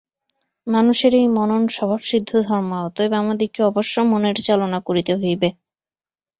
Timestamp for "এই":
1.15-1.27